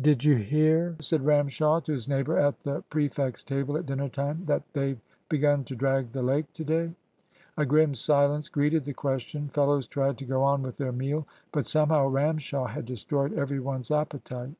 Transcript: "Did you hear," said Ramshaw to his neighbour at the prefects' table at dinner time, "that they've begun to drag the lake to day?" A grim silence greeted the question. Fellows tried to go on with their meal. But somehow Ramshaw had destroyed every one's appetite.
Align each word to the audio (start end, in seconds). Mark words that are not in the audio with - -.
"Did 0.00 0.24
you 0.24 0.34
hear," 0.34 0.96
said 1.00 1.24
Ramshaw 1.24 1.78
to 1.84 1.92
his 1.92 2.08
neighbour 2.08 2.36
at 2.36 2.64
the 2.64 2.82
prefects' 2.90 3.44
table 3.44 3.76
at 3.76 3.86
dinner 3.86 4.08
time, 4.08 4.46
"that 4.46 4.64
they've 4.72 5.00
begun 5.28 5.62
to 5.66 5.76
drag 5.76 6.10
the 6.10 6.24
lake 6.24 6.52
to 6.54 6.64
day?" 6.64 6.94
A 7.56 7.64
grim 7.64 7.94
silence 7.94 8.48
greeted 8.48 8.84
the 8.84 8.92
question. 8.94 9.46
Fellows 9.50 9.86
tried 9.86 10.18
to 10.18 10.24
go 10.26 10.42
on 10.42 10.62
with 10.62 10.78
their 10.78 10.90
meal. 10.90 11.24
But 11.52 11.68
somehow 11.68 12.08
Ramshaw 12.08 12.66
had 12.66 12.84
destroyed 12.84 13.32
every 13.34 13.60
one's 13.60 13.92
appetite. 13.92 14.56